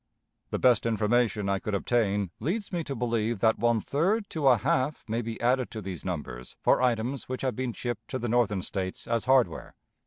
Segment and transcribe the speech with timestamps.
[0.49, 4.57] The best information I could obtain leads me to believe that one third to a
[4.57, 8.27] half may be added to these numbers for items which have been shipped to the
[8.27, 9.75] Northern States as hardware